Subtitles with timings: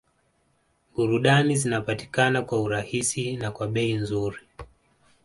[0.95, 4.39] Burudani zinapatikana kwa urahisi na kwa bei nzuri